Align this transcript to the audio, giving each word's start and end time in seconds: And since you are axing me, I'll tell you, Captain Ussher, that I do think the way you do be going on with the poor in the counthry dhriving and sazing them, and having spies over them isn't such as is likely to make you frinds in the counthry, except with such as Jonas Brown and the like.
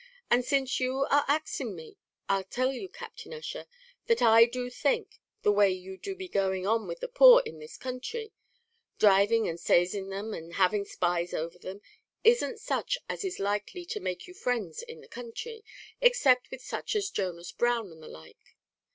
And 0.31 0.43
since 0.43 0.79
you 0.79 1.05
are 1.11 1.25
axing 1.27 1.75
me, 1.75 1.95
I'll 2.27 2.43
tell 2.43 2.73
you, 2.73 2.89
Captain 2.89 3.35
Ussher, 3.35 3.67
that 4.07 4.19
I 4.19 4.45
do 4.45 4.71
think 4.71 5.19
the 5.43 5.51
way 5.51 5.69
you 5.69 5.95
do 5.95 6.15
be 6.15 6.27
going 6.27 6.65
on 6.65 6.87
with 6.87 7.01
the 7.01 7.07
poor 7.07 7.43
in 7.45 7.59
the 7.59 7.67
counthry 7.67 8.31
dhriving 8.97 9.47
and 9.47 9.59
sazing 9.59 10.09
them, 10.09 10.33
and 10.33 10.53
having 10.55 10.85
spies 10.85 11.35
over 11.35 11.59
them 11.59 11.81
isn't 12.23 12.59
such 12.59 12.97
as 13.07 13.23
is 13.23 13.37
likely 13.39 13.85
to 13.85 13.99
make 13.99 14.25
you 14.27 14.33
frinds 14.33 14.81
in 14.81 15.01
the 15.01 15.07
counthry, 15.07 15.63
except 16.01 16.49
with 16.49 16.63
such 16.63 16.95
as 16.95 17.11
Jonas 17.11 17.51
Brown 17.51 17.91
and 17.91 18.01
the 18.01 18.07
like. 18.07 18.55